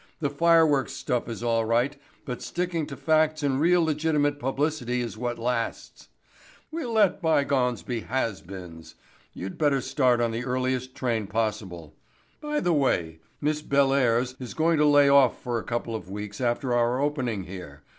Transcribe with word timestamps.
"The 0.19 0.31
fireworks 0.31 0.93
stuff 0.93 1.29
is 1.29 1.43
all 1.43 1.63
right, 1.63 1.95
but 2.25 2.41
sticking 2.41 2.87
to 2.87 2.97
facts 2.97 3.43
and 3.43 3.61
real 3.61 3.83
legitimate 3.85 4.39
publicity 4.39 4.99
is 4.99 5.15
what 5.15 5.37
lasts. 5.37 6.09
We'll 6.71 6.93
let 6.93 7.21
by 7.21 7.43
gones 7.43 7.83
be 7.83 7.99
has 7.99 8.41
beens. 8.41 8.95
You'd 9.35 9.59
better 9.59 9.79
start 9.79 10.19
on 10.19 10.31
the 10.31 10.43
earliest 10.43 10.95
train 10.95 11.27
possible. 11.27 11.93
By 12.41 12.59
the 12.61 12.73
way, 12.73 13.19
Miss 13.41 13.61
Bellairs 13.61 14.33
is 14.39 14.55
going 14.55 14.79
to 14.79 14.85
lay 14.85 15.07
off 15.07 15.39
for 15.43 15.59
a 15.59 15.63
couple 15.63 15.93
of 15.95 16.09
weeks 16.09 16.41
after 16.41 16.73
our 16.73 16.99
opening 16.99 17.43
here. 17.43 17.83